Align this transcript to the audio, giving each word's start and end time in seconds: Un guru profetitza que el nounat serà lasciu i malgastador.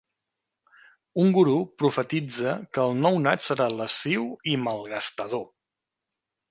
Un 1.23 1.29
guru 1.35 1.53
profetitza 1.83 2.55
que 2.79 2.87
el 2.89 2.99
nounat 3.05 3.47
serà 3.51 3.71
lasciu 3.83 4.27
i 4.55 4.61
malgastador. 4.67 5.47